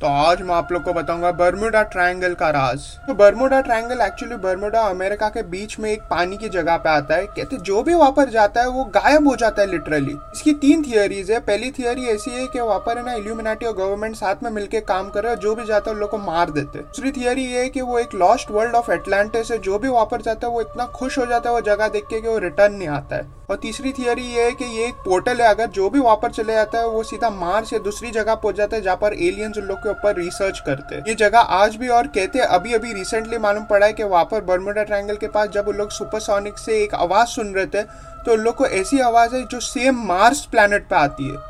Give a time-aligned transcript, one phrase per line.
[0.00, 4.36] तो आज मैं आप लोग को बताऊँगा बर्मुडा ट्रायंगल का राज। तो Bermuda triangle actually
[4.36, 7.94] Bermuda America के बीच में एक पानी की जगह पे आता है। कहते जो भी
[7.94, 11.70] वहाँ पर जाता है, वो गायब हो जाता है लिटरली इसकी तीन थियोरीज है। पहली
[11.70, 15.10] थियोरी ऐसी है कि वहाँ पर है ना इल्यूमिनाटी और गवर्नमेंट साथ में मिलकर काम
[15.10, 17.68] कर रहे जो भी जाता है उन लोग को मार देते दूसरी थियोरी ये है
[17.68, 20.60] कि वो एक लॉस्ट वर्ल्ड ऑफ़ एटलांटिस है। जो भी वहाँ पर जाता है, वो
[20.60, 23.28] इतना खुश हो जाता है, वो जगह देख के कि वो रिटर्न नहीं आता है।
[23.50, 26.30] और तीसरी थियोरी ये है कि ये एक पोर्टल है। अगर जो भी वहाँ पर
[26.30, 29.58] चले जाता है, वो सीधा मार्स या दूसरी जगह पहुँच जाता है, जहाँ पर एलियंस
[29.58, 33.64] उन लोग ऊपर रिसर्च करते। ये जगह आज भी और कहते अभी अभी रिसेंटली मालूम
[33.64, 36.94] पड़ा है कि वहाँ पर बर्मुडा ट्रायंगल के पास जब उन लोग सुपरसोनिक से एक
[36.96, 37.82] आवाज़ सुन रहे थे
[38.24, 41.48] तो उन लोग को ऐसी आवाज़ है जो सेम मार्स प्लैनेट पे आती है।